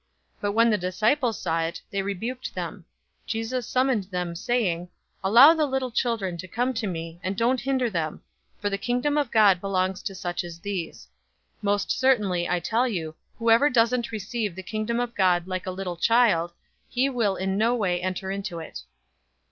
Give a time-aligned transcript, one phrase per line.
[0.39, 2.85] But when the disciples saw it, they rebuked them.
[3.25, 4.89] 018:016 Jesus summoned them, saying,
[5.23, 8.23] "Allow the little children to come to me, and don't hinder them,
[8.59, 11.07] for the Kingdom of God belongs to such as these.
[11.57, 15.69] 018:017 Most certainly, I tell you, whoever doesn't receive the Kingdom of God like a
[15.69, 16.51] little child,
[16.89, 18.81] he will in no way enter into it."